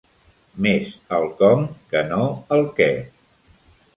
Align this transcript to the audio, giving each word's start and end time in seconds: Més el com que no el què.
Més 0.65 0.93
el 1.17 1.25
com 1.41 1.61
que 1.93 2.03
no 2.13 2.23
el 2.57 2.65
què. 2.79 2.91